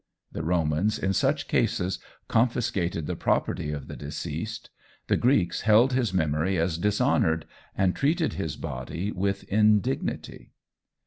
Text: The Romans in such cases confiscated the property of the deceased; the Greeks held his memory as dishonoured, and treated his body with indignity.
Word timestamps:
The 0.31 0.41
Romans 0.41 0.97
in 0.97 1.13
such 1.13 1.47
cases 1.47 1.99
confiscated 2.27 3.05
the 3.05 3.15
property 3.15 3.71
of 3.71 3.87
the 3.87 3.95
deceased; 3.95 4.71
the 5.05 5.15
Greeks 5.15 5.61
held 5.61 5.93
his 5.93 6.11
memory 6.11 6.57
as 6.57 6.79
dishonoured, 6.79 7.45
and 7.77 7.95
treated 7.95 8.33
his 8.33 8.55
body 8.55 9.11
with 9.11 9.43
indignity. 9.43 10.53